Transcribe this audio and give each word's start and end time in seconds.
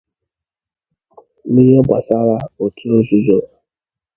N'ihe 1.51 1.79
gbasaara 1.85 2.37
òtù 2.63 2.85
nzúzo 2.97 3.37